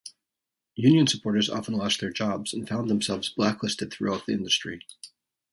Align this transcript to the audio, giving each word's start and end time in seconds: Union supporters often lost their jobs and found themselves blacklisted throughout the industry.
Union 0.77 1.05
supporters 1.05 1.47
often 1.47 1.75
lost 1.75 1.99
their 1.99 2.09
jobs 2.09 2.55
and 2.55 2.67
found 2.67 2.89
themselves 2.89 3.29
blacklisted 3.29 3.93
throughout 3.93 4.25
the 4.25 4.33
industry. 4.33 4.81